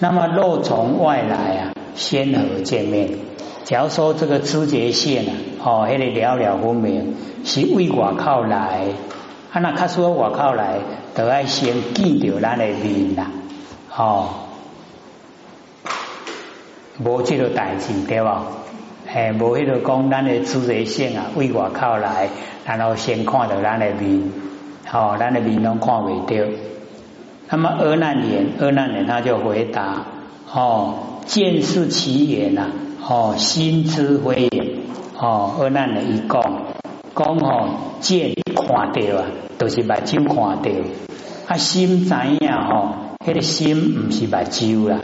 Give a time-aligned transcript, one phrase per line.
[0.00, 3.10] 那么若从外来啊，先和见面。
[3.64, 5.32] 假如说这个知觉线啊，
[5.62, 8.84] 哦，那个了了分明，是为外靠来，
[9.52, 10.78] 啊，那他说外靠来，
[11.14, 13.30] 都要先见到咱的面啦，
[13.96, 14.28] 哦，
[17.04, 18.44] 无这个代志对吧？
[19.12, 22.28] 哎，无迄个讲咱的知觉线啊，为外靠来，
[22.64, 24.30] 然后先看到咱的面，
[24.92, 26.46] 哦，咱的面拢看未到。
[27.50, 30.04] 那么阿难言，阿难言他就回答：
[30.52, 30.94] 哦，
[31.24, 32.68] 见是其言呐，
[33.02, 34.76] 哦，心之非也。
[35.18, 36.42] 哦，阿难言一讲，
[37.16, 37.68] 讲哦，
[38.00, 39.24] 见看到啊，
[39.56, 40.70] 都是目睭看到，
[41.46, 45.00] 啊，心知影哦，迄个心唔是目睭啦，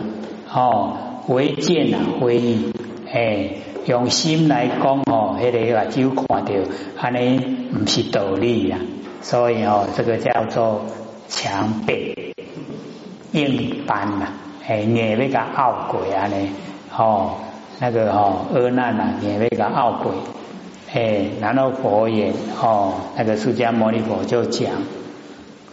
[0.52, 0.96] 哦，
[1.28, 2.72] 为见啊，为意，
[3.10, 3.50] 哎，
[3.86, 6.52] 用心来讲哦，迄个目睭看到，
[7.00, 7.38] 安尼
[7.72, 8.78] 唔是道理呀，
[9.22, 10.82] 所以哦，这个叫做
[11.28, 12.23] 强背。
[13.34, 14.28] 硬斑呐，
[14.66, 16.36] 哎，硬那个傲鬼啊呢，
[16.96, 17.32] 哦，
[17.80, 20.12] 那个哦，恶难呐，硬那个傲鬼，
[20.94, 22.32] 哎，然后佛言，
[22.62, 24.70] 哦，那个释迦牟尼佛就讲，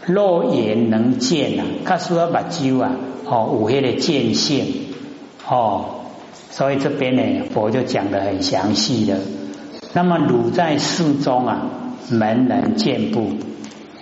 [0.08, 2.96] 若眼能见呐，他说把揪啊，
[3.26, 4.66] 哦，五黑的见性，
[5.48, 5.86] 哦，
[6.50, 9.20] 所以这边呢，佛就讲的很详细的。
[9.94, 11.68] 那么汝在世中啊，
[12.10, 13.51] 门能见不？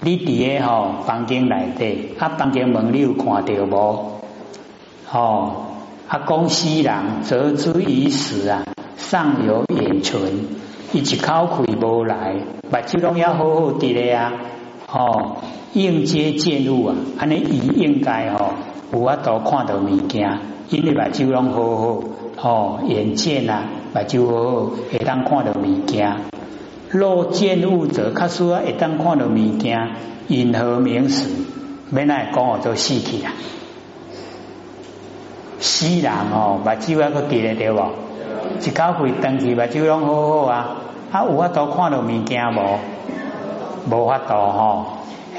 [0.01, 4.19] 你伫个吼房间内底，啊房间门你有看到无？
[5.11, 5.65] 哦，
[6.07, 8.63] 啊讲西人则之于时啊，
[8.95, 10.21] 尚有眼存，
[10.93, 12.35] 伊一口气无来，
[12.69, 14.33] 目睭拢要好好伫咧啊！
[14.87, 15.37] 哦，
[15.73, 18.53] 应接见入啊，安尼伊应该吼
[18.93, 22.03] 有法度看到物件，因为目睭拢好
[22.37, 23.63] 好，哦眼见啊，
[23.93, 26.15] 目睭好好，会当看到物件。
[26.91, 29.91] 若见物者，他说一旦看到物件，
[30.27, 31.29] 因何名死？
[31.91, 33.31] 没来讲我就死去啦。
[35.59, 37.91] 死人哦，目睭还个跌咧对无？
[38.59, 40.77] 一口气登去目睭拢好好啊，
[41.11, 42.79] 啊有法度看到物件无？
[43.91, 44.85] 无法度吼，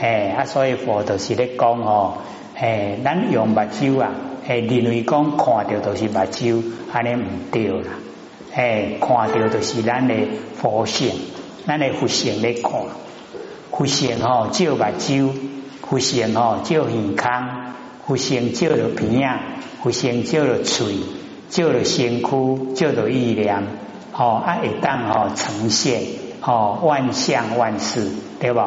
[0.01, 2.19] 嘿啊，所以佛就是咧讲吼，
[2.55, 4.11] 嘿，咱用目睭啊，
[4.47, 6.63] 嘿，认为讲看到都是目睭，
[6.93, 7.91] 安尼唔对啦，
[8.53, 10.15] 嘿，看到就是咱的
[10.55, 11.11] 佛性。
[11.67, 12.73] 咱的佛性来看，
[13.71, 15.31] 佛性吼照目睭，
[15.83, 17.75] 佛性吼照耳康，
[18.07, 19.41] 佛性照着鼻啊，
[19.83, 20.97] 佛性照着嘴，
[21.49, 23.67] 照着身躯，照着意念，
[24.13, 26.03] 吼啊会当吼呈现
[26.41, 28.09] 吼万象万事，
[28.41, 28.61] 对不？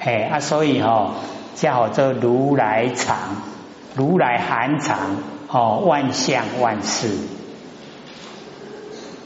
[0.00, 1.12] 哎啊，所以吼
[1.54, 3.16] 叫做如来藏，
[3.94, 7.08] 如来含藏吼万象万事，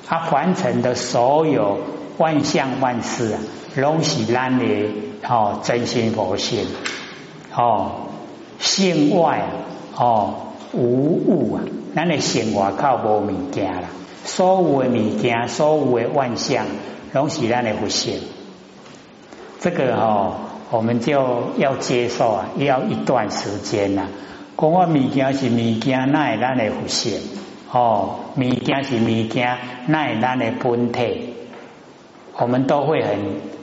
[0.08, 1.78] 啊凡尘的所有。
[2.18, 3.38] 万象万事啊，
[3.76, 4.64] 拢是咱的
[5.28, 6.66] 哦真心佛性
[7.54, 8.08] 哦
[8.58, 9.46] 性外
[9.96, 10.34] 哦
[10.72, 11.62] 无物啊，
[11.94, 13.88] 咱的性外靠无物件啦，
[14.24, 16.66] 所有的物件，所有的万象，
[17.12, 18.20] 拢是咱的佛性。
[19.60, 20.34] 这个哦，
[20.70, 24.08] 我们就要接受啊，要一段时间呐。
[24.56, 27.20] 讲我物件是物件，那是咱的佛性
[27.70, 31.34] 哦，物件是物件，那是咱的本体。
[32.36, 33.18] 我们都会很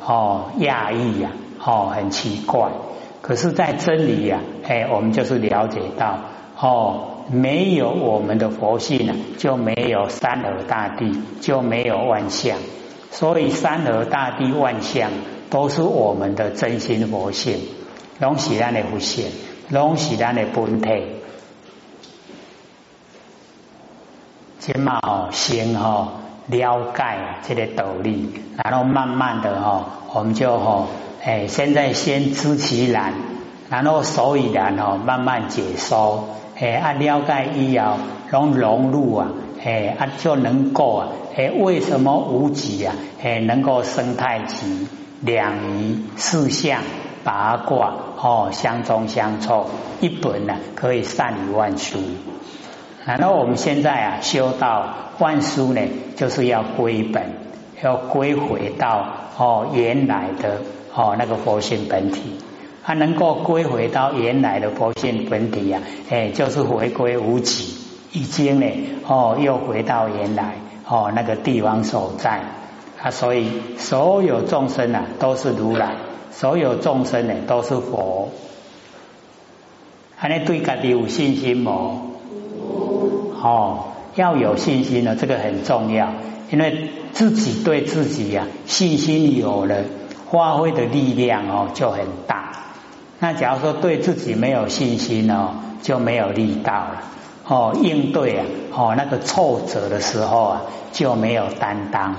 [0.06, 1.32] 哦讶异呀，
[1.64, 2.72] 哦很奇怪。
[3.22, 6.18] 可是，在真理呀，哎，我们就是了解到，
[6.58, 12.58] 哦，没有我们的佛性呢，就没有山河大地，就没有万象。
[13.12, 15.12] 所以，山河大地、万象
[15.50, 17.60] 都是我们的真心佛性，
[18.20, 19.28] 拢是咱的佛性，
[19.70, 20.90] 拢是咱的本体。
[24.60, 26.14] 起码哦，心哦。
[26.48, 27.04] 了解
[27.48, 28.30] 这个道理，
[28.64, 30.88] 然后慢慢的哈，我们就哈，
[31.24, 33.14] 哎，现在先知其然，
[33.70, 36.30] 然后所以然哈，慢慢解说，
[36.60, 37.98] 哎，啊了解以后，
[38.30, 39.28] 融融入啊，
[39.64, 41.08] 哎，啊就能够啊，
[41.38, 44.88] 哎，为什么无极啊，哎，能够生太极、
[45.22, 46.82] 两仪、四象、
[47.24, 49.68] 八卦，哦，相冲相凑，
[50.02, 52.00] 一本呢可以善于万殊。
[53.06, 55.82] 然后我们现在啊，修到万书呢，
[56.16, 57.24] 就是要归本，
[57.82, 59.08] 要归回到
[59.38, 60.62] 哦原来的
[60.94, 62.22] 哦那个佛性本体。
[62.84, 67.76] 它能够归回到原来的佛性本体呀，哎，就是回归无极，
[68.12, 68.68] 已经呢
[69.08, 70.56] 哦又回到原来
[70.88, 72.42] 哦那个地方所在。
[73.02, 75.96] 啊，所以所有众生啊都是如来，
[76.30, 78.30] 所有众生呢都是佛。
[80.20, 82.11] 啊，你对家己有信心吗？
[83.44, 83.86] 哦，
[84.16, 86.10] 要有信心呢，这个很重要，
[86.52, 89.78] 因为自己对自己呀信心有了，
[90.30, 92.52] 发挥的力量哦就很大。
[93.20, 97.04] 那假如说对自己没有信心哦，就没有力道了
[97.48, 102.16] 哦，应对啊哦那个挫折的时候啊就没有担当，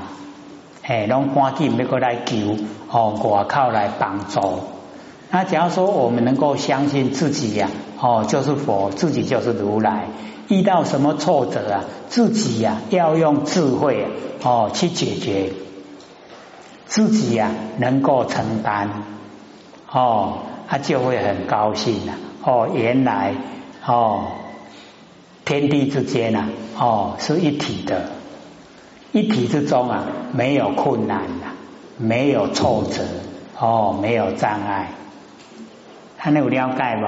[0.82, 2.56] 哎，拢赶紧要过来求
[2.90, 4.40] 哦，我靠来帮助。
[5.30, 10.06] 那假如说我们能够相信自己呀，哦，就是佛，自己就是如来。
[10.48, 14.06] 遇到什么挫折啊，自己呀要用智慧
[14.42, 15.52] 哦去解决，
[16.86, 18.90] 自己呀能够承担
[19.90, 20.38] 哦。
[20.68, 23.34] 他就会很高兴了哦，原来
[23.86, 24.24] 哦，
[25.44, 26.48] 天地之间呐
[26.78, 28.06] 哦是一体的，
[29.12, 31.48] 一体之中啊没有困难呐，
[31.98, 33.02] 没有挫折
[33.58, 34.92] 哦，没有障碍。
[36.16, 37.06] 他那有了解不？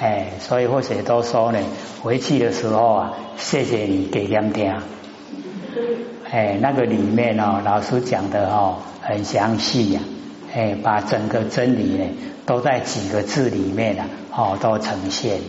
[0.00, 1.58] 哎，所以或者都说呢，
[2.02, 4.74] 回去的时候啊，谢谢你给他们听。
[6.30, 10.00] 哎，那个里面哦，老师讲的哦很详细呀。
[10.52, 12.04] 哎，把整个真理呢，
[12.44, 15.40] 都在几个字里面了，哦，都呈现。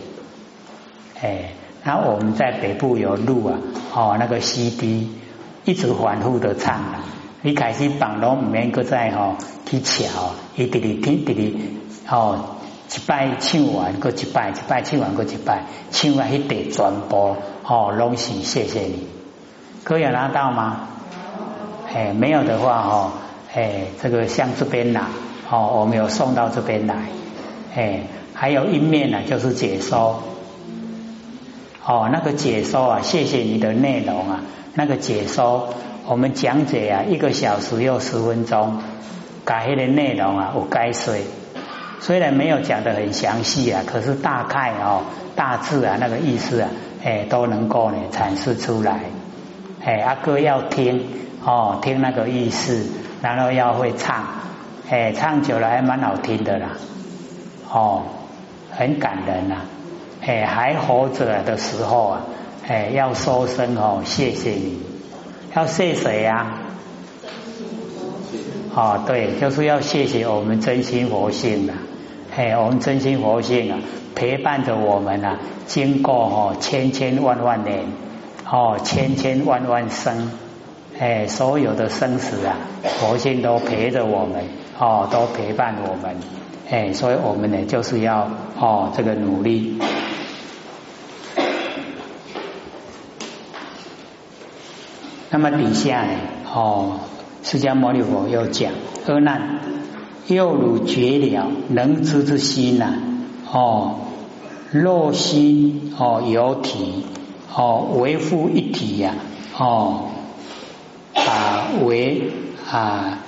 [1.20, 1.52] 哎，
[1.84, 3.58] 那我们在北部有录啊，
[3.94, 5.08] 哦，那个 CD
[5.64, 7.04] 一直反复的唱啊。
[7.42, 11.78] 你开始绑拢唔免搁再吼去瞧，一直哩听，直哩
[12.08, 12.55] 哦，
[12.88, 19.06] 一摆唱完，搁一摆，一摆唱完，搁一摆，唱完一得全部哦，拢是谢谢你。
[19.84, 20.88] 可以拿到吗？
[21.92, 23.12] 哎，没有的话哦。
[23.54, 25.08] 哎，这个向这边拿，
[25.50, 26.94] 哦，我们有送到这边来，
[27.74, 28.02] 哎，
[28.34, 30.22] 还有一面呢，就是解说，
[31.82, 34.42] 哦，那个解说啊，谢谢你的内容啊，
[34.74, 35.70] 那个解说，
[36.06, 38.82] 我们讲解啊，一个小时又十分钟，
[39.46, 41.22] 改的内容啊，我该随，
[42.06, 45.02] 虽然没有讲的很详细啊，可是大概哦，
[45.34, 46.70] 大致啊，那个意思啊，
[47.02, 49.00] 哎，都能够呢阐释出来，
[49.84, 51.04] 哎，阿哥要听
[51.44, 52.86] 哦，听那个意思。
[53.22, 54.24] 然后要会唱，
[54.88, 56.76] 哎，唱久了还蛮好听的啦，
[57.72, 58.02] 哦，
[58.70, 59.62] 很感人呐，
[60.24, 62.20] 哎，还活着的时候啊，
[62.68, 64.78] 哎，要说声哦，谢谢你，
[65.56, 66.60] 要谢谁呀？
[68.76, 71.72] 哦，对，就是要谢谢我们真心佛性呐，
[72.36, 73.78] 哎，我们真心佛性啊，
[74.14, 77.86] 陪伴着我们啊，经过哦千千万万年，
[78.50, 80.30] 哦千千万万生。
[80.98, 82.56] 哎，所有的生死啊，
[82.98, 84.44] 佛性都陪着我们，
[84.78, 86.16] 哦，都陪伴我们，
[86.70, 89.78] 哎，所以我们呢，就是要哦，这个努力。
[95.30, 96.18] 那么底下呢，
[96.54, 97.00] 哦，
[97.42, 98.72] 释迦牟尼佛又讲：
[99.06, 99.60] 阿难，
[100.28, 102.94] 又如绝了能知之心呐，
[103.52, 103.96] 哦，
[104.72, 107.04] 若心哦有体，
[107.54, 109.14] 哦为复一体呀，
[109.58, 110.10] 哦。
[111.14, 112.30] 啊，为
[112.70, 113.20] 啊，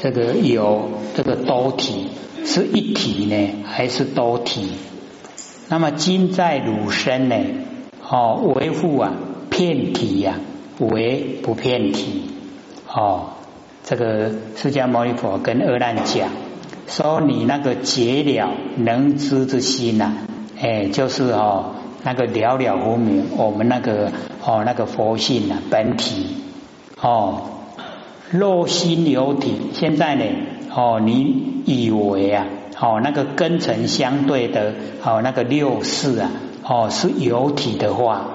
[0.00, 2.06] 这个有这个多体
[2.44, 4.68] 是一体呢，还是多体？
[5.68, 7.36] 那么今在汝身呢？
[8.08, 9.12] 哦，维护啊，
[9.50, 10.36] 片体呀，
[10.78, 12.30] 为不片体。
[12.90, 13.30] 哦，
[13.84, 16.28] 这个释迦牟尼佛跟阿难讲，
[16.86, 20.12] 说你那个解了能知之心呐，
[20.60, 24.12] 哎，就是哦，那个了了无明，我们那个
[24.44, 26.36] 哦，那个佛性啊，本体。
[27.00, 27.42] 哦，
[28.30, 30.24] 若心有体，现在呢？
[30.74, 32.46] 哦，你以为啊？
[32.80, 36.30] 哦，那个根尘相对的，哦，那个六世啊，
[36.62, 38.30] 哦，是有体的话，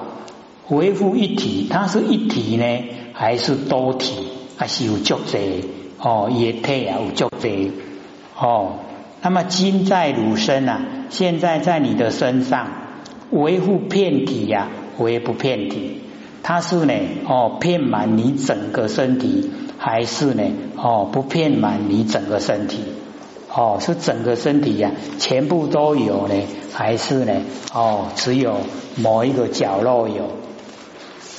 [0.68, 2.64] 维护一体，它是一体呢，
[3.12, 4.28] 还是多体？
[4.56, 5.38] 还是有作者？
[5.98, 7.48] 哦，也体啊，有作者。
[8.38, 8.76] 哦，
[9.22, 10.80] 那么今在汝身啊，
[11.10, 12.68] 现在在你的身上，
[13.30, 14.68] 维护片体呀，
[14.98, 16.00] 维不遍体？
[16.42, 16.92] 它是呢，
[17.26, 20.42] 哦，遍满你整个身体，还是呢，
[20.76, 22.80] 哦，不遍满你整个身体？
[23.56, 26.34] 哦，是整个身体呀，全部都有呢，
[26.72, 27.32] 还是呢，
[27.72, 28.56] 哦，只有
[28.96, 30.30] 某一个角落有？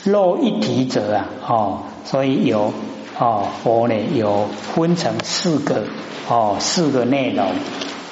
[0.05, 2.71] 肉一体者啊，哦，所以有
[3.19, 5.83] 哦，佛呢有分成四个
[6.27, 7.47] 哦，四个内容：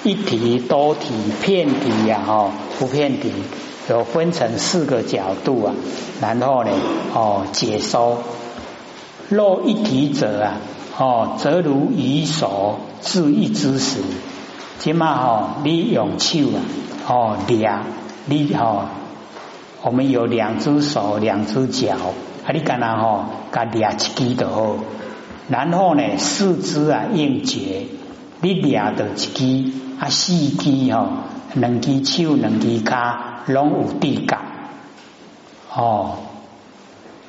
[0.04, 3.32] 一体、多体、片体呀，哦，不片体。
[3.90, 5.76] 有分成四个角度啊，
[6.22, 6.72] 然后呢，
[7.14, 8.24] 哦，解说
[9.28, 10.54] 若一体者啊，
[10.98, 14.00] 哦，则如以手自一之时，
[14.80, 16.60] 起码哦，你用手啊，
[17.10, 17.84] 哦，两，
[18.26, 18.86] 你哦，
[19.82, 21.98] 我们有两只手，两只脚，
[22.46, 24.76] 啊，你干那吼，甲抓一支就好，
[25.50, 27.88] 然后呢，四肢啊应结，
[28.42, 31.08] 你抓到一支，啊，四支吼，
[31.56, 32.96] 两支手，两支脚。
[33.46, 34.40] 拢有地感
[35.76, 36.12] 哦，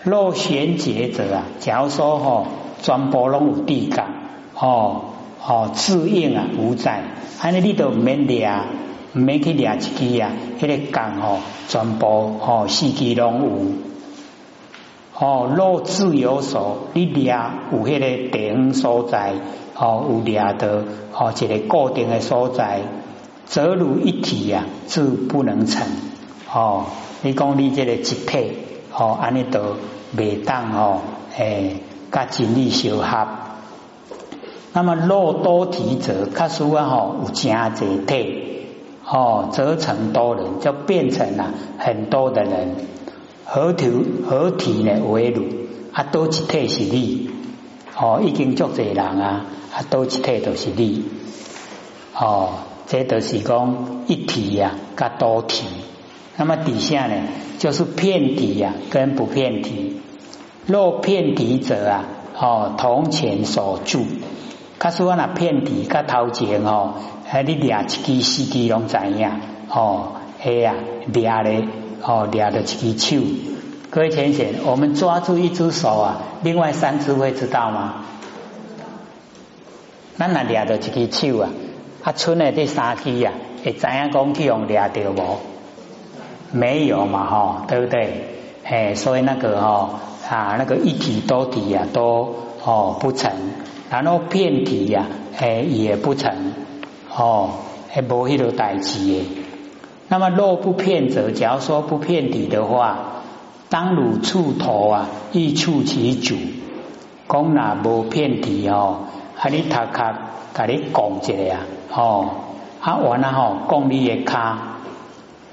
[0.04, 2.46] 若玄觉者啊，假如说吼，
[2.80, 4.06] 全部拢有地感
[4.54, 5.06] 哦
[5.44, 7.02] 哦，自应啊无在，
[7.40, 8.48] 安尼你都毋免掠，
[9.16, 10.30] 毋免去掠一支啊，
[10.60, 12.06] 迄个杠哦，全部
[12.40, 13.93] 哦四支拢有。
[15.16, 17.36] 哦，若自有所，你掠
[17.72, 19.34] 有迄个定所在，
[19.76, 22.80] 哦有掠的哦一个固定的所在，
[23.46, 25.86] 则如一体呀，自不能成。
[26.52, 26.86] 哦，
[27.22, 28.52] 你讲你这个集体，
[28.92, 29.76] 哦安尼都
[30.16, 31.00] 未当哦，
[31.36, 31.76] 诶，
[32.10, 33.28] 甲真理相合。
[34.72, 38.66] 那么若多体者，卡说啊吼有加者体，
[39.08, 42.74] 哦，则成多人，就变成了很多的人，
[43.44, 43.90] 合体
[44.26, 45.44] 合体呢为汝
[45.92, 47.30] 啊，多一体是你，
[47.96, 51.04] 哦，已经足侪人啊，啊，多一体都是你，
[52.18, 52.54] 哦，
[52.86, 55.66] 这都是讲一体呀，加多体。
[56.36, 57.14] 那么底下呢，
[57.58, 60.00] 就是片体呀，跟不片体。
[60.66, 62.04] 若片体者啊，
[62.36, 64.04] 哦，同前所住。
[64.80, 69.30] 他说那片体甲头前哦，还你掠一支四支拢知影
[69.68, 70.74] 哦，嘿呀
[71.06, 71.68] 掠咧
[72.06, 73.22] 哦掠了一支手，
[73.88, 78.04] 各位浅浅，我们抓住一只手啊，另外三只会知道吗？
[80.18, 81.50] 咱那掠着一支手啊，
[82.02, 83.32] 啊，剩的这三支啊，
[83.64, 85.38] 会知影讲去用抓着无？
[86.52, 88.28] 没有嘛哈，对不对？
[88.64, 93.32] 哎，所以那个哦啊，那个一体多体呀，都哦不成。
[93.90, 95.06] 然后片体呀，
[95.38, 96.52] 哎也不成
[97.16, 97.50] 哦，
[97.88, 99.24] 还无迄个代志诶。
[100.14, 102.98] 那么若不骗者，假如说不骗底的话，
[103.68, 106.36] 当汝触头啊，亦触其主。
[107.28, 109.06] 讲那无骗底哦，
[109.36, 110.14] 啊你头壳
[110.54, 111.56] 甲你讲一下
[111.92, 112.30] 哦，
[112.80, 114.76] 啊完了吼，讲你的卡，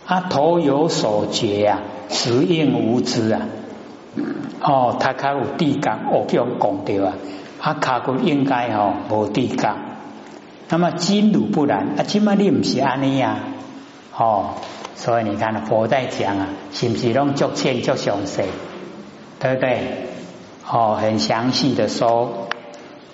[0.05, 3.41] 啊头有所觉呀，实应无知啊，
[4.61, 7.13] 哦头壳有地感，我叫讲掉啊。
[7.59, 9.75] 啊，卡骨应该吼无地感，
[10.69, 13.39] 那么金如不然，啊，今嘛你唔是安尼呀？
[14.21, 14.53] 哦，
[14.95, 18.43] 所以你看佛在讲啊，是不是拢足浅足详细，
[19.39, 19.81] 对不对？
[20.71, 22.47] 哦，很详细的说，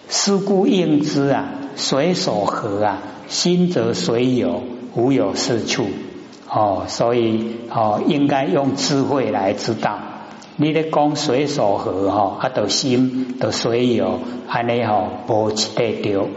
[0.10, 1.46] 事故应知啊，
[1.78, 2.98] 水所合啊，
[3.30, 4.64] 心则水有，
[4.96, 5.88] 无有是处。
[6.50, 10.00] 哦，所以哦，应该用智慧来知道。
[10.58, 16.28] 你咧讲水所合吼，啊，都心都水有，安尼吼无一得着。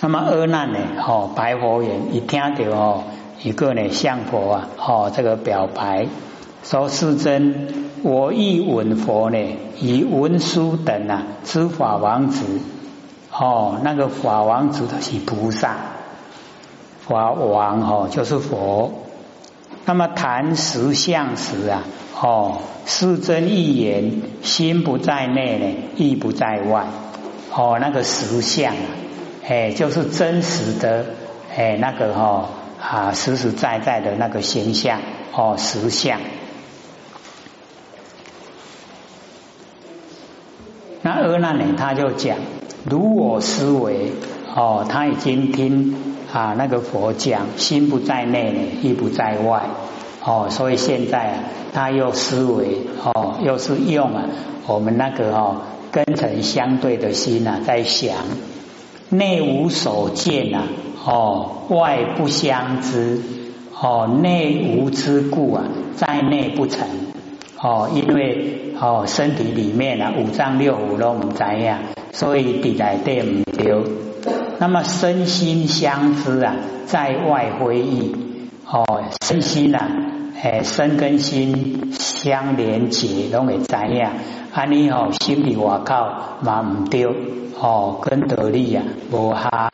[0.00, 0.78] 那么阿难呢？
[1.06, 3.04] 哦白佛言，一听到哦
[3.42, 6.06] 一个呢相佛啊，哦这个表白
[6.62, 7.68] 说世尊，
[8.02, 9.38] 我欲闻佛呢，
[9.80, 12.44] 以文殊等啊，知法王子，
[13.32, 15.76] 哦，那个法王子的是菩萨，
[17.00, 18.92] 法王哦就是佛。
[19.84, 21.82] 那么谈实相时啊。
[22.20, 26.86] 哦，是真一言，心不在内呢，意不在外。
[27.54, 28.82] 哦，那个实相啊，
[29.48, 31.06] 哎，就是真实的，
[31.56, 35.00] 哎，那个哈啊，实实在在的那个形象，
[35.32, 36.20] 哦，实相。
[41.00, 42.36] 那阿难呢，他就讲，
[42.84, 44.12] 如我思维，
[44.54, 45.94] 哦，他已经听
[46.30, 49.62] 啊，那个佛讲，心不在内呢，意不在外。
[50.22, 51.38] 哦，所以现在啊，
[51.72, 54.24] 他又思维哦，又是用啊，
[54.66, 58.14] 我们那个哦，根尘相对的心呐，在想
[59.10, 60.62] 内无所见呐，
[61.04, 63.20] 哦，外不相知，
[63.80, 65.64] 哦，内无之故啊，
[65.96, 66.86] 在内不成，
[67.60, 71.80] 哦，因为哦，身体里面啊，五脏六腑都唔知呀，
[72.12, 73.82] 所以底来对唔丢。
[74.58, 78.14] 那么身心相知啊，在外非异，
[78.70, 78.84] 哦，
[79.22, 79.78] 身心呐。
[80.40, 84.12] 诶，身跟心相连结，拢会知呀。
[84.52, 87.12] 安尼吼，心里外靠嘛唔丢，
[87.60, 89.68] 哦，跟道理啊无合。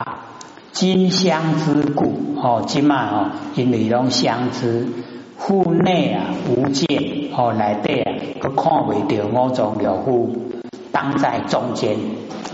[0.71, 4.87] 今相之故，哦，今嘛哦，因为拢相知，
[5.37, 8.11] 户内啊无见，哦，内底啊，
[8.41, 10.29] 佢看未到五种六腑，
[10.91, 11.95] 当在中间，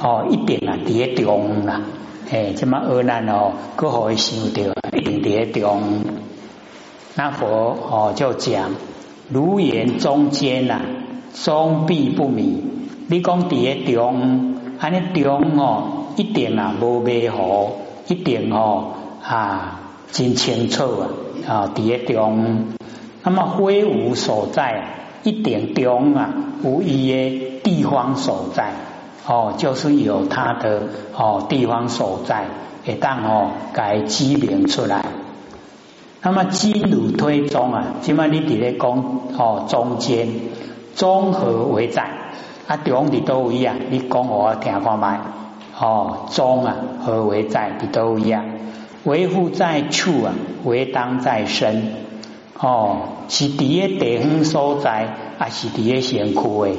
[0.04, 1.82] 哦，一定啊伫中啦。
[2.30, 5.82] 诶，即嘛恶难哦，佢可以想到，一定伫中。
[7.16, 8.72] 那佛哦就讲
[9.30, 10.82] 如言中间呐，
[11.34, 12.70] 中必不明。
[13.08, 14.51] 你讲伫个中，
[14.82, 17.70] 安尼中哦，一定啊无迷糊，
[18.08, 19.80] 一定哦啊
[20.12, 21.06] 真清楚啊
[21.48, 22.66] 啊伫个中。
[23.22, 24.84] 那么非无所在，
[25.22, 26.34] 一定中啊
[26.64, 28.72] 无一个地方所在
[29.28, 30.82] 哦，就是有它的
[31.16, 32.48] 哦地方所在，
[32.84, 35.06] 会当哦该指明出来。
[36.24, 38.90] 那么金如推中啊，即嘛你伫咧讲
[39.38, 40.28] 哦，中间
[40.96, 42.10] 综合为在
[42.68, 43.76] 啊，中伫多位啊？
[43.90, 45.20] 你讲我听看卖
[45.80, 48.46] 哦，中啊何为在，都一样。
[49.04, 51.94] 为护在处啊，为当在身。
[52.60, 56.78] 哦，是伫个地方所在，还是伫个先区诶？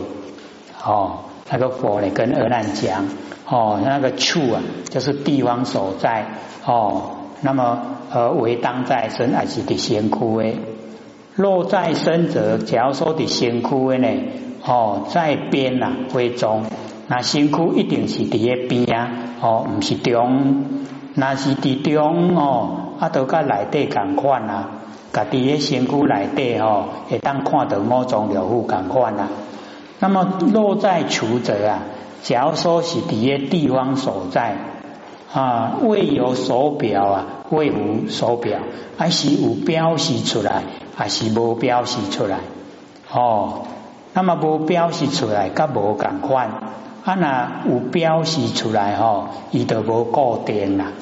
[0.85, 1.19] 哦，
[1.51, 3.05] 那个佛呢跟阿难讲，
[3.49, 6.27] 哦，那个处啊，就是地方所在。
[6.65, 7.81] 哦，那么
[8.13, 10.57] 呃，为当在身，还是伫先区诶？
[11.35, 14.09] 若在身者，假如说伫先区诶呢？
[14.65, 16.65] 哦，在边呐为中，
[17.09, 19.11] 那身躯一定是伫个边啊，
[19.41, 20.65] 哦，唔是中，
[21.15, 24.71] 那是伫中哦，啊，都甲内底共款啊，
[25.13, 29.29] 家己个身躯内底哦，会当看到某种了物共款啊。
[29.99, 31.83] 那么若在处者啊，
[32.23, 34.57] 假如说是伫个地方所在
[35.33, 38.61] 啊，未有手表啊，未无手表，
[38.97, 40.63] 还是有表示出来，
[40.95, 42.39] 还是无表示出来，
[43.11, 43.63] 哦。
[44.15, 46.51] 那么无表示出来，甲无共款。
[47.05, 50.93] 啊，那有表示出来吼，伊都无固定啦。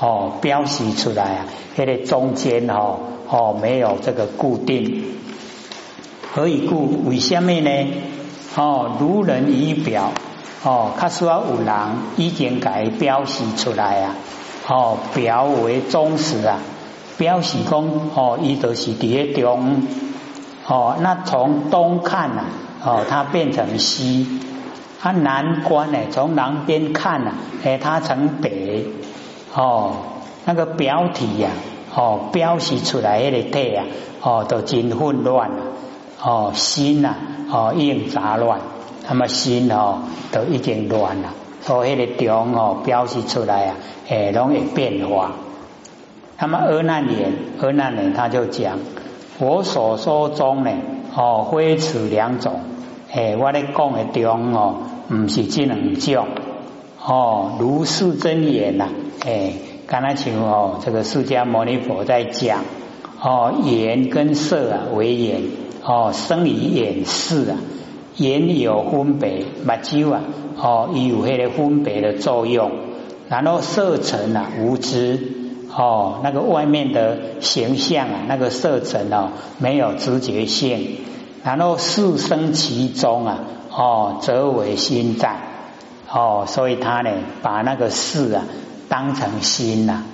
[0.00, 1.46] 哦，表示出来啊，
[1.76, 2.98] 迄个中间吼，
[3.28, 5.04] 哦，没有这个固定。
[6.32, 7.04] 何以故？
[7.06, 7.70] 为什么呢？
[8.56, 10.10] 哦，如人仪表，
[10.64, 11.76] 哦，较需要有人
[12.16, 14.16] 已经改表示出来啊。
[14.66, 16.58] 哦，表为忠实啊，
[17.16, 17.80] 表示讲，
[18.14, 19.82] 哦，伊都是伫个中。
[20.66, 22.44] 哦，那从东看呐，
[22.84, 24.26] 哦，它变成西；
[25.00, 27.32] 它南观呢，从南边看呐，
[27.64, 28.86] 哎，它成北。
[29.54, 29.96] 哦，
[30.46, 31.50] 那个标题呀，
[31.94, 33.84] 哦，标示出来迄个体呀，
[34.22, 35.62] 哦，都真混乱了。
[36.22, 37.14] 哦，心呐，
[37.50, 38.60] 哦，已经杂乱，
[39.06, 39.98] 那么心哦，
[40.32, 41.28] 都已经乱了。
[41.60, 43.74] 所以迄个中哦，标示出来啊，
[44.08, 45.32] 哎，容易变化。
[46.38, 48.78] 那么阿难言，阿难言他就讲。
[49.38, 50.70] 我所说中呢，
[51.14, 52.60] 哦，非此两种，
[53.12, 54.76] 诶，我咧讲的中哦，
[55.12, 56.26] 唔是这两种，
[57.04, 58.88] 哦，如是真言呐，
[59.24, 59.54] 诶，
[59.86, 62.60] 刚才像哦，这个释迦牟尼佛在讲，
[63.20, 65.42] 哦，眼跟色啊为眼，
[65.84, 67.56] 哦，生于眼视啊，
[68.16, 70.20] 眼有分别，目睭啊，
[70.56, 72.70] 哦，有迄个分别的作用，
[73.28, 75.43] 然后色尘啊无知。
[75.76, 80.98] 哦，那个外面的形象啊，那个色尘哦，没有知觉性，
[81.42, 83.38] 然后四生其中啊，
[83.70, 85.36] 哦，则为心在，
[86.08, 87.10] 哦，所以他呢，
[87.42, 88.44] 把那个事啊
[88.88, 90.04] 当成心呐，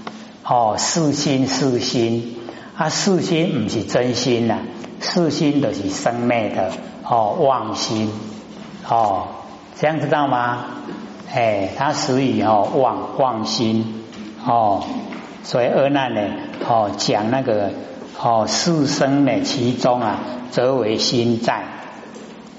[0.46, 2.36] 哦，事心事心，
[2.74, 4.60] 啊，事心不是真心呐，
[5.00, 6.72] 事心都是生灭的，
[7.04, 8.10] 哦，妄心，
[8.88, 9.24] 哦，
[9.78, 10.64] 这样知道吗？
[11.34, 14.04] 哎，他属于哦妄妄心，
[14.46, 14.82] 哦。
[15.42, 16.20] 所以二难呢，
[16.68, 17.70] 哦，讲那个
[18.22, 21.64] 哦，四生呢，其中啊，则为心在。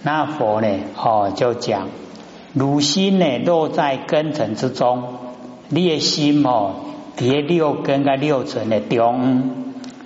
[0.03, 1.87] 那佛呢，哦，就讲，
[2.53, 5.03] 汝心呢，落在根尘之中，
[5.69, 6.73] 你的心哦，
[7.15, 9.51] 叠六根跟六尘的中。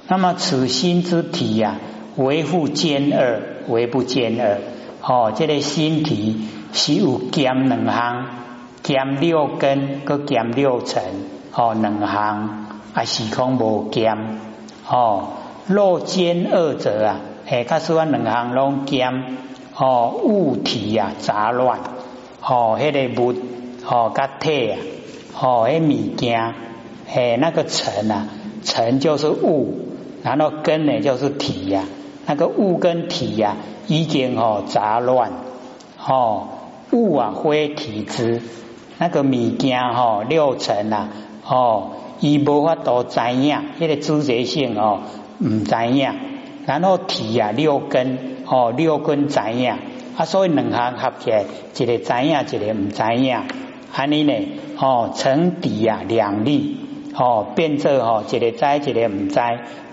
[0.08, 1.78] 那么此心之体呀，
[2.18, 4.60] 为复兼二，为不兼二。
[5.02, 8.26] 哦，这个心体是有兼两行，
[8.84, 11.02] 兼六根，个兼六尘，
[11.54, 12.65] 哦，两行。
[12.96, 14.40] 啊，时空无兼
[14.90, 15.28] 哦，
[15.68, 19.36] 若兼二者啊，诶，假使我两行拢兼
[19.76, 21.82] 哦，物体啊杂乱
[22.42, 23.36] 哦，迄个物
[23.86, 24.80] 哦，甲体啊
[25.38, 26.54] 哦，迄物件
[27.14, 28.28] 诶，那个尘啊，
[28.64, 29.78] 尘就是物，
[30.24, 31.84] 然后根呢就是体呀，
[32.26, 35.34] 那个物跟体呀已经哦杂乱
[36.08, 36.48] 哦，
[36.94, 38.42] 物啊非体之，
[39.00, 41.10] 那个物件哦六尘啊
[41.46, 41.90] 哦。
[42.20, 45.02] 伊无法度知影，迄个知觉性哦，
[45.40, 46.12] 唔知影。
[46.66, 49.72] 然后体啊六根哦，六根知影，
[50.18, 51.44] 啊，所以两行合起来，
[51.78, 53.38] 一个知影，一个唔知影。
[53.94, 54.34] 安尼呢
[54.80, 56.78] 哦，成敌啊两立
[57.16, 59.40] 哦，变做哦，一个知，一个唔知，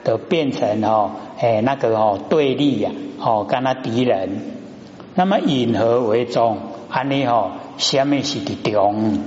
[0.04, 4.40] 都变成哦，诶那个哦对立呀，哦跟他敌人。
[5.14, 6.58] 那么引何为中？
[6.88, 9.18] 安尼哦，下面是的中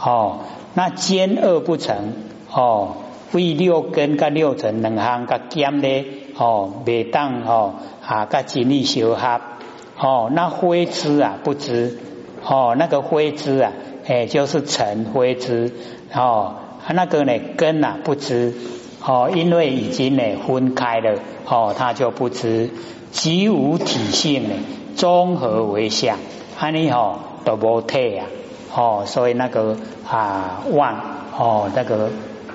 [0.00, 0.40] 哦。
[0.76, 2.12] 那兼二不成
[2.52, 2.96] 哦，
[3.32, 6.04] 为六根甲六尘两项甲兼咧
[6.36, 9.40] 哦，未当哦啊甲精力修合
[9.98, 11.98] 哦，那灰之啊不知
[12.44, 13.72] 哦，那个灰之啊，
[14.06, 15.72] 哎就是尘灰之
[16.12, 16.56] 哦，
[16.92, 18.52] 那个呢根啊不知
[19.02, 22.68] 哦，因为已经呢分开了哦，他就不知
[23.12, 24.54] 即无体性呢，
[24.94, 26.18] 综合为相，
[26.60, 28.26] 安尼吼都无体啊。
[28.74, 29.76] 哦，所以那个
[30.08, 30.94] 啊妄
[31.38, 32.10] 哦，那个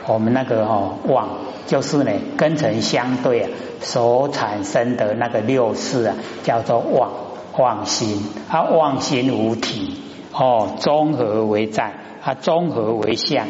[0.08, 1.28] 我们那个哦妄，
[1.67, 7.12] 就是呢根尘相对啊所产生的那个六识啊，叫做妄
[7.58, 10.02] 妄心，啊妄心无体
[10.34, 11.93] 哦，综合为在，
[12.24, 13.45] 啊，综合为相，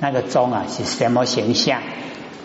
[0.00, 1.80] 那个中啊是什么形象？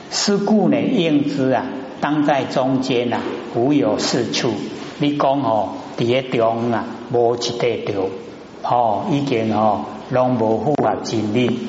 [0.10, 1.66] 是故呢，应知啊，
[2.02, 3.22] 当在中间啊，
[3.56, 4.52] 无有是处。
[5.00, 8.10] 你讲哦，伫个中啊，无一块着，
[8.64, 11.68] 哦，已经哦，拢无符合真理。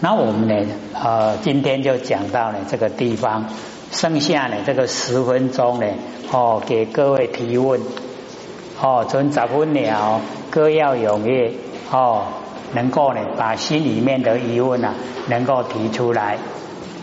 [0.00, 3.46] 那我们呢，呃，今天就讲到了这个地方，
[3.90, 5.86] 剩下呢这个十分钟呢，
[6.32, 7.80] 哦，给各位提问，
[8.80, 11.52] 哦，从十分了，各要踊跃，
[11.90, 12.22] 哦，
[12.72, 14.94] 能够呢把心里面的疑问啊，
[15.28, 16.38] 能够提出来。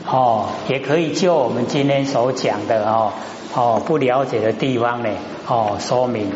[0.10, 3.12] 哦，也可以就我们今天所讲的哦
[3.54, 5.10] 哦不了解的地方呢
[5.48, 6.32] 哦说明。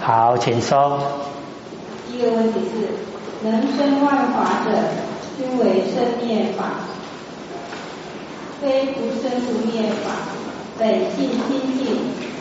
[0.00, 0.98] 好，请说。
[2.08, 2.88] 第一个问题是：
[3.44, 4.70] 能生万法者，
[5.36, 6.60] 均为生灭法，
[8.62, 10.06] 非不生不灭法。
[10.78, 11.80] 本性清净，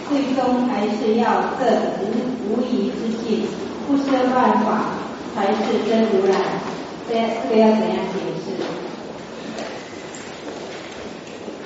[0.07, 1.25] 最终还是要
[1.59, 1.61] 证
[1.99, 2.01] 无
[2.47, 3.45] 无疑之境。
[3.87, 4.67] 不生万法
[5.35, 6.33] 才是真如来，
[7.09, 8.47] 这这个要怎样解释？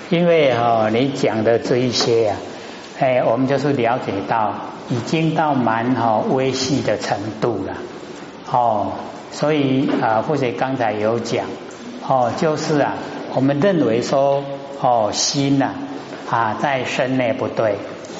[0.10, 2.36] 因为哈，你讲的这一些呀，
[3.00, 4.54] 哎，我们就是了解到
[4.90, 7.74] 已经到蛮哈微细的程度了，
[8.52, 8.92] 哦，
[9.32, 11.46] 所以啊，或者刚才有讲，
[12.08, 12.94] 哦，就是啊，
[13.34, 14.44] 我们认为说，
[14.82, 15.72] 哦，心呐
[16.30, 17.78] 啊在身内不对，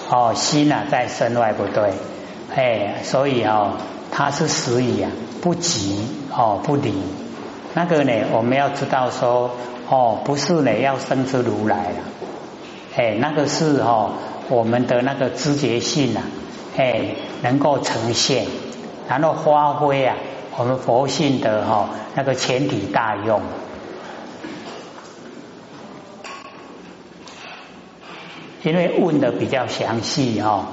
[0.10, 1.92] 哦，心呐在身外不对，
[2.56, 3.74] 哎，所以哦。
[4.12, 5.12] 它是实以啊，
[5.42, 6.00] 不急
[6.32, 6.94] 哦，不离。
[7.74, 9.52] 那个呢，我们要知道说
[9.90, 11.98] 哦，不是呢要生出如来了，
[12.96, 14.12] 哎，那个是哦
[14.50, 16.24] 我们的那个知觉性啊，
[16.78, 18.46] 哎，能够呈现，
[19.08, 20.16] 然后发挥啊
[20.58, 23.42] 我们佛性的哈那个前提大用。
[28.64, 30.66] 因为问的比较详细哦，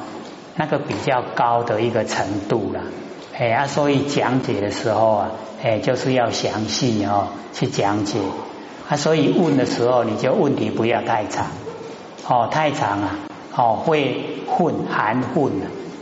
[0.56, 2.80] 那个比较高的一个程度了。
[3.38, 5.30] 哎啊，所以讲解的时候啊，
[5.62, 8.18] 哎，就是要详细哦去讲解
[8.88, 8.96] 啊。
[8.96, 11.48] 所以问的时候，你就问题不要太长
[12.26, 13.18] 哦，太长啊，
[13.54, 15.52] 哦会混含混，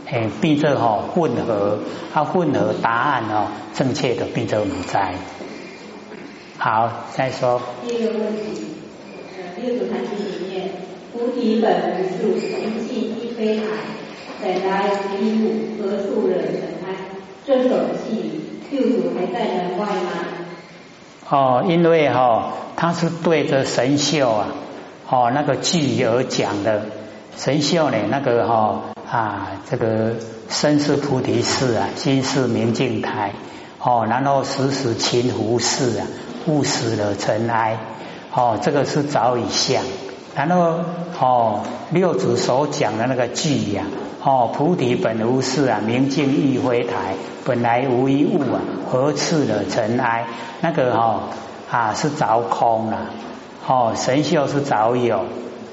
[0.09, 1.79] 哎，变成哦混合，
[2.13, 5.13] 啊混合答案哦正确的变成不在。
[6.57, 7.61] 好，再说。
[7.87, 8.67] 第一个问题，
[9.35, 10.69] 呃，六祖坛经里面，
[11.11, 13.65] 菩提本无树，一气一非海，
[14.41, 16.53] 本来无一物，何处惹尘
[16.85, 16.95] 埃？
[17.45, 20.11] 这首偈六祖还在门外吗？
[21.29, 24.47] 哦，因为哈，他是对着神秀啊，
[25.09, 26.85] 哦那个句而讲的。
[27.37, 30.13] 神秀呢，那个哈啊，这个
[30.49, 33.33] 身是菩提寺啊，心是明镜台，
[33.79, 36.05] 哦，然后时时勤拂拭啊，
[36.45, 37.77] 勿使惹尘埃。
[38.33, 39.83] 哦，这个是早已相。
[40.35, 40.79] 然后
[41.19, 43.83] 哦，六祖所讲的那个句呀。
[44.23, 50.27] 哦，菩提本无事啊，明镜亦非台，本来无一物啊，何次惹尘埃？
[50.61, 51.23] 那个哈
[51.71, 53.09] 啊是凿空了，
[53.67, 55.25] 哦，神秀是凿有，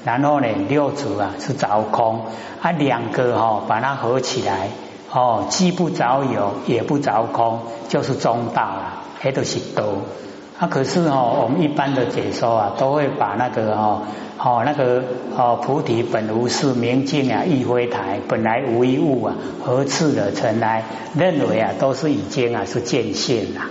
[0.05, 2.25] 然后呢六祖啊是凿空，
[2.61, 4.69] 啊两个哈把它合起来，
[5.11, 9.83] 哦，既不凿有，也不凿空，就是中道了，黑都是多。
[10.59, 14.01] 啊，可是哦，我们一般的解说啊，都会把那个哦，
[14.37, 15.03] 哦那个
[15.37, 20.83] 哦菩提本无事，明镜啊亦非台，本来无一物啊，何次的尘埃？
[21.15, 23.61] 认为啊，都是已经啊是见性了。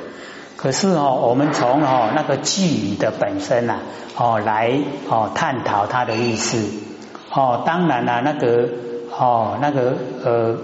[0.59, 3.77] 可是哦，我们从哦那个寄语的本身呐，
[4.17, 4.77] 哦来
[5.09, 6.59] 哦探讨它的意思。
[7.33, 8.69] 哦，当然了，那个
[9.17, 9.95] 哦那个
[10.25, 10.57] 呃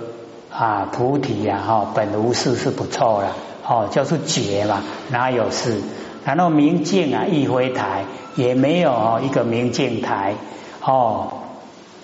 [0.50, 5.80] 啊菩提呀哈本无事是不错了，哦叫做觉嘛，哪有事？
[6.24, 8.04] 然后明镜啊，亦非台，
[8.34, 10.34] 也没有哦一个明镜台
[10.82, 11.34] 哦。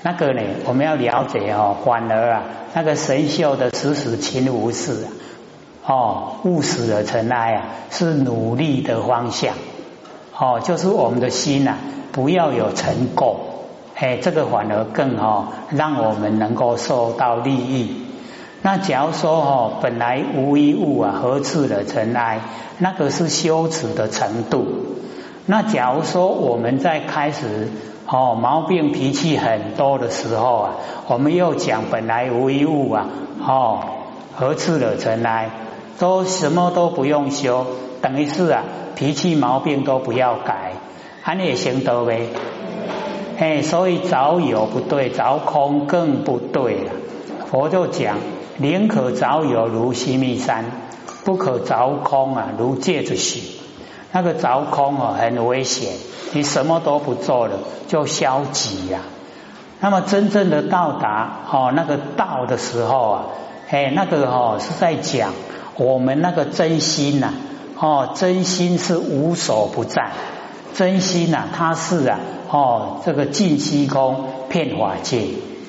[0.02, 5.08] 那个呢，我们要了解哦，反而啊，那个神秀的时时勤无事
[5.90, 9.54] 哦，务实的尘埃啊，是努力的方向
[10.38, 11.74] 哦，就是我们的心呐，
[12.12, 13.34] 不要有尘垢，
[13.96, 18.06] 哎，这个反而更哦，让我们能够受到利益。
[18.62, 22.38] 那假如说哦，本来无一物啊，何次的尘埃？
[22.78, 24.64] 那个是羞耻的程度。
[25.46, 27.68] 那假如说我们在开始
[28.06, 30.70] 哦毛病脾气很多的时候啊，
[31.08, 33.06] 我们又讲本来无一物啊，
[33.44, 33.80] 哦
[34.36, 35.50] 何次的尘埃？
[36.00, 37.66] 都什么都不用修，
[38.00, 38.64] 等于是啊
[38.96, 40.72] 脾气毛病都不要改，
[41.22, 42.26] 安也行得呗。
[43.38, 46.92] 哎，所以早有不对，早空更不对了。
[47.50, 48.16] 佛就讲。
[48.56, 50.66] 宁可凿有如西密山，
[51.24, 53.58] 不可凿空啊，如芥子许。
[54.12, 55.94] 那个凿空啊，很危险。
[56.32, 57.58] 你什么都不做了，
[57.88, 59.00] 就消极呀。
[59.80, 63.24] 那么真正的到达哦那个道的时候啊，
[63.70, 65.32] 哎那个哦是在讲
[65.80, 67.32] 我们那个真心呐，
[67.78, 70.10] 哦真心是无所不在，
[70.74, 75.22] 真心呐它是啊哦这个尽虚空遍法界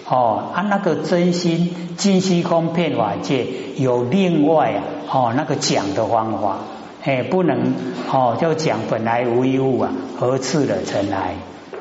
[0.10, 3.48] 哦啊那个真心尽虚空遍法界
[3.78, 6.58] 有另外啊哦那个讲的方法，
[7.06, 7.74] 哎不能
[8.12, 11.36] 哦就讲本来无一物啊，何次的尘埃。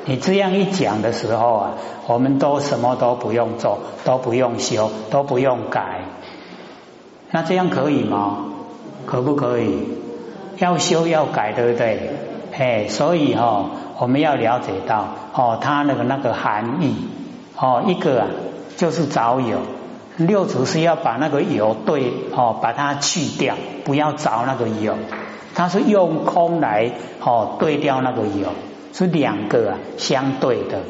[0.06, 1.70] 你这样一讲的时候啊，
[2.06, 6.04] 我们都什么都不用做，都不用修，都不用改，
[7.30, 8.38] 那这样可以吗？
[9.06, 9.88] 可不可以？
[10.58, 12.10] 要修要改，对不对？
[12.56, 16.94] 哎，所以哈，我们要了解到哦，它那个那个含义
[17.56, 18.26] 哦，一个啊
[18.76, 19.58] 就是着有，
[20.16, 24.94] 六祖是要把那个有对哦，把它去掉，不要着那个有，
[25.54, 26.92] 它是用空来
[27.24, 28.48] 哦对掉那个有。
[28.92, 30.80] 是两个啊，相对的，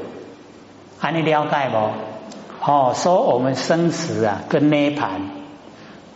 [0.99, 2.73] 还你了解不？
[2.73, 5.21] 哦，说我们生死啊，跟涅盘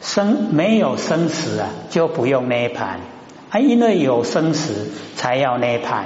[0.05, 3.01] 生没有生死啊，就不用涅盘
[3.49, 6.05] 啊，因为有生死才要涅盘，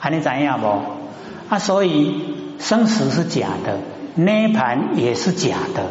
[0.00, 0.66] 还你怎样不？
[1.48, 3.78] 啊，所以生死是假的，
[4.16, 5.84] 涅盘也是假的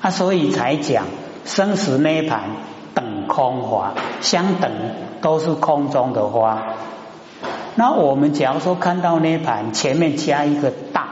[0.00, 1.04] 啊，所以才讲
[1.44, 2.44] 生死涅盘
[2.94, 4.72] 等空花，相等
[5.20, 6.62] 都是空中的花。
[7.74, 11.08] 那我们假如说看到涅盘前面加一个大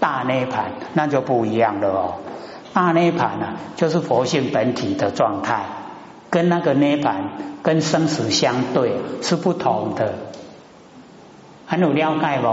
[0.00, 2.14] 大涅盘，那就不一样了哦。
[2.72, 5.64] 大涅盘呢，就是佛性本体的状态，
[6.30, 10.14] 跟那个涅盘跟生死相对是不同的。
[11.66, 12.48] 很有了解不？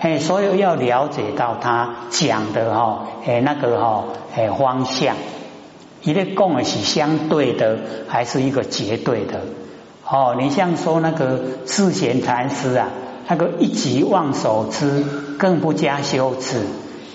[0.00, 4.04] 哎，所以要了解到他讲的哈，哎那个哈，
[4.36, 5.16] 哎方向，
[6.02, 9.40] 一个共是相对的，还是一个绝对的？
[10.06, 12.88] 哦，你像说那个智贤禅师啊，
[13.28, 15.04] 那个一即忘手之，
[15.38, 16.66] 更不加修持。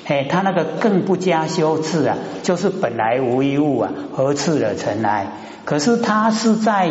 [0.10, 5.28] 哎，他那个更不加修持啊，就是本来无一物啊，何次惹尘埃？
[5.65, 6.89] 可是他是在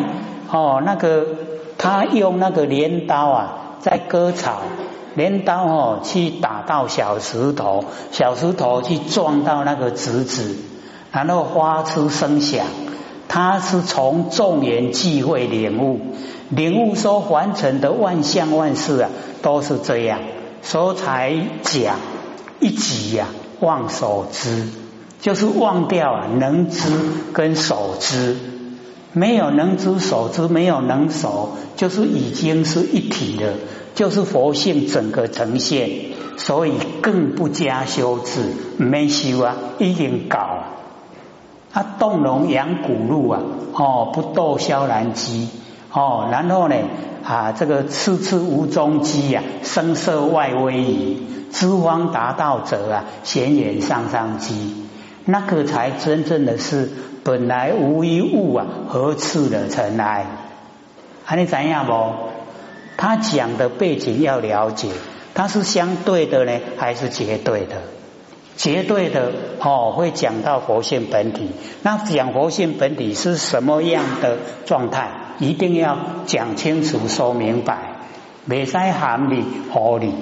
[0.48, 1.26] 哦，那个
[1.76, 4.60] 他用那个镰刀啊，在割草，
[5.16, 10.54] 镰刀哦去打到小石头，小石头去撞到那个竹子，
[11.10, 12.64] 然后发出声响。
[13.26, 15.98] 他是从众缘际会领悟，
[16.50, 19.10] 领悟说凡尘的万象万事啊，
[19.42, 20.20] 都是这样，
[20.62, 21.96] 所以才讲
[22.60, 23.26] 一己呀
[23.60, 24.68] 忘守之，
[25.20, 26.90] 就是忘掉啊能知
[27.32, 28.36] 跟守知，
[29.12, 33.54] 没有能知守知，没有能守，就是已经是一体了，
[33.94, 35.90] 就是佛性整个呈现，
[36.36, 38.40] 所以更不加修治，
[38.76, 40.74] 没修啊，已经搞啊。
[41.70, 43.42] 他动容养骨鹿啊，
[43.74, 45.48] 哦，不斗萧然机
[45.90, 46.76] 哦，然后呢
[47.24, 54.86] 啊，这个次次无踪迹呀，声色外威仪，知方达道者啊，显远上上机，
[55.24, 56.90] 那个才真正的是
[57.24, 60.26] 本来无一物啊，何处的尘埃？
[61.26, 61.92] 啊，你怎样不？
[62.96, 64.88] 他讲的背景要了解，
[65.34, 67.76] 他是相对的呢，还是绝对的？
[68.56, 71.50] 绝对的哦，会讲到佛性本体。
[71.82, 75.08] 那讲佛性本体是什么样的状态？
[75.38, 77.78] 一定要讲清楚、说明白。
[78.44, 80.14] 没塞含理、合理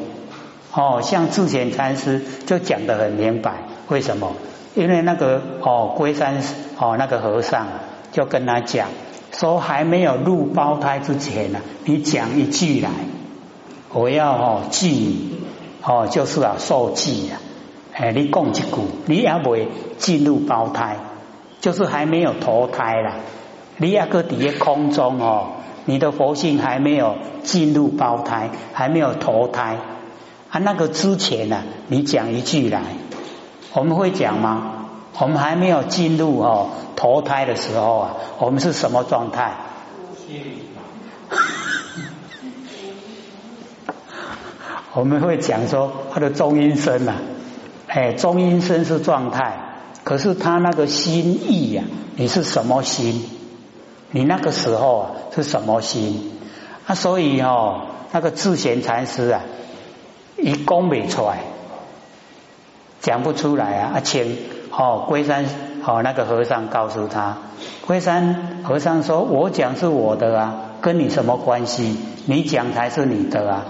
[0.73, 3.53] 哦，像智贤禅师就讲得很明白。
[3.89, 4.33] 为什么？
[4.75, 6.43] 因为那个哦，龟山
[6.79, 7.67] 哦，那个和尚
[8.13, 8.89] 就跟他讲
[9.33, 12.91] 说，还没有入胞胎之前呢，你讲一句来，
[13.93, 15.41] 我要哦记你
[15.83, 17.41] 哦，就是啊受记啊。
[17.95, 18.65] 哎，你讲一句，
[19.07, 20.97] 你也未进入胞胎，
[21.61, 23.15] 就是还没有投胎了。
[23.79, 25.49] 你也个底下空中哦，
[25.85, 29.77] 你的佛性还没有进入胞胎，还没有投胎
[30.51, 30.59] 啊。
[30.59, 32.81] 那个之前呢，你讲一句来，
[33.75, 34.73] 我们会讲吗？
[35.19, 39.53] 我们还没有进入哦投胎的时候啊，我们是什么状态？
[44.95, 47.17] 我们会讲说他的中阴身啊。
[47.89, 49.57] 哎，中阴身是状态，
[50.05, 51.85] 可是他那个心意呀，
[52.17, 53.25] 你是什么心？
[54.11, 56.33] 你那个时候啊是什么心？
[56.87, 59.41] 啊，所以哦，那个智贤禅师啊，
[60.37, 61.39] 一讲不出来，
[63.01, 63.91] 讲不出来啊。
[63.95, 64.39] 阿请
[64.71, 65.47] 哦，龟山
[65.85, 67.39] 哦那个和尚告诉他，
[67.87, 71.99] 龟山和尚说：“我讲是我的啊，跟你什么关系？
[72.27, 73.65] 你讲才是你的啊。”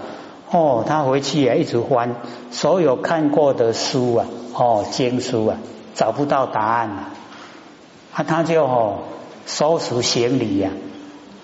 [0.49, 2.15] 哦，他回去啊，一直翻
[2.51, 5.57] 所有看过的书啊，哦，经书啊，
[5.93, 7.09] 找不到答案了。
[8.13, 8.99] 啊，他就哦
[9.47, 10.69] 收拾行李呀，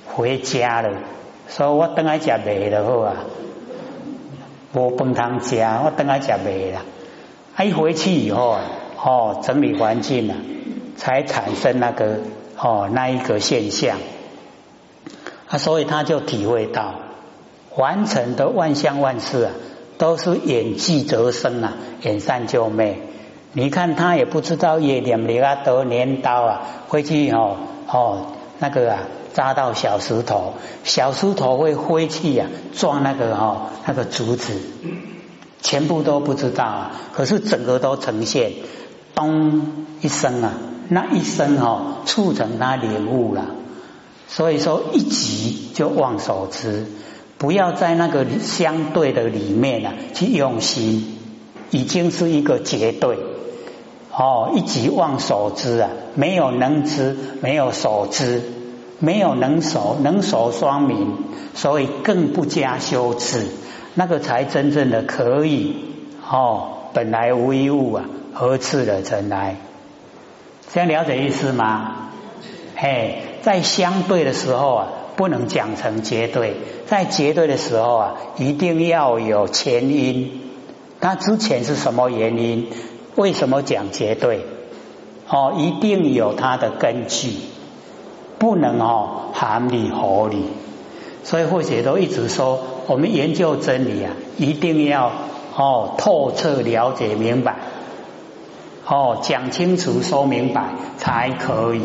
[0.06, 1.00] 回家了。
[1.48, 3.16] 说我等下食饭了，好啊，
[4.74, 6.82] 无饭汤吃，我等下食饭了。
[7.66, 8.62] 一回去以后啊，
[9.02, 10.36] 哦，整理环境啊，
[10.98, 12.20] 才产生那个
[12.58, 13.98] 哦那一个现象
[15.48, 16.96] 啊，所以他就体会到
[17.78, 19.52] 完成的万象万事啊，
[19.98, 22.98] 都是演技则生啊，演善就灭。
[23.56, 28.28] 你看他也不知道叶念里阿得镰刀啊，回去哦哦
[28.60, 29.00] 那个啊
[29.34, 34.60] 扎到小石头，小石头会飞去呀撞那个哦那个竹子，
[35.62, 36.92] 全部都不知道啊。
[37.14, 38.54] 可是整个都呈现，
[39.14, 40.54] 咚一声啊，
[40.90, 43.46] 那一声哦促成他领悟了。
[44.28, 46.88] 所以说一急就忘手之，
[47.38, 51.20] 不要在那个相对的里面啊去用心，
[51.70, 53.18] 已经是一个绝对。
[54.16, 58.44] 哦，一即忘守之啊，没有能知，没有守之，
[59.00, 61.18] 没有能守，能守双明，
[61.56, 63.48] 所以更不加修持，
[63.96, 65.76] 那个才真正的可以
[66.30, 66.70] 哦。
[66.94, 69.56] 本来无一物啊，何次了尘来？
[70.72, 72.10] 这样了解意思吗？
[72.76, 76.54] 嘿，在相对的时候啊，不能讲成绝对；
[76.86, 80.42] 在绝对的时候啊，一定要有前因。
[81.00, 82.70] 那之前是什么原因？
[83.16, 84.46] 为什么讲绝对？
[85.30, 87.32] 哦，一定有它的根据，
[88.40, 90.44] 不能哦含理合理。
[91.24, 95.12] 所以或者都一直说，我们研究真理啊，一定要
[95.56, 97.56] 哦透彻了解明白，
[98.86, 100.66] 哦讲清楚说明白
[100.98, 101.82] 才可以。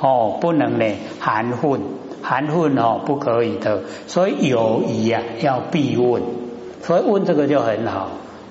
[0.00, 0.84] 哦，不能呢
[1.18, 1.80] 含混，
[2.22, 3.82] 含混哦不可以的。
[4.06, 6.22] 所以有疑啊要必问，
[6.82, 8.08] 所以问这个就很好。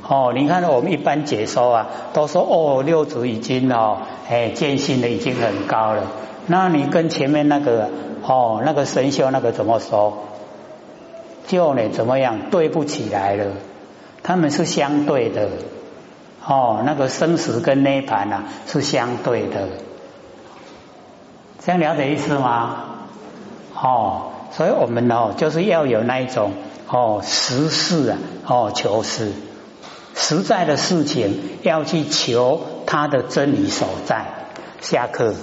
[0.09, 3.97] 哦，你看我们一般解说啊，都说哦六祖已经哦，
[4.29, 6.03] 哎见性的已经很高了。
[6.45, 7.89] 那你跟前面那个
[8.23, 10.13] 哦那个神修那个怎么说？
[11.45, 13.45] 就呢怎么样对不起来了？
[14.23, 15.49] 他们是相对的。
[16.45, 19.67] 哦，那个生死跟涅盘啊是相对的。
[21.59, 22.77] 这样了解意思吗？
[23.75, 26.53] 哦，所以我们哦就是要有那一种
[26.87, 29.33] 哦实事啊哦求是。
[30.17, 34.25] 实在的事情要去求他的真理所在。
[34.81, 35.33] 下课。